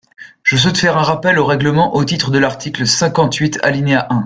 [0.41, 4.19] Je souhaite faire un rappel au règlement au titre de l’article cinquante-huit, alinéa un.